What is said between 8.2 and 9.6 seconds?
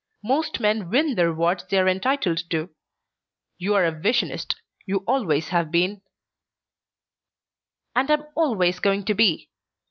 always going to be!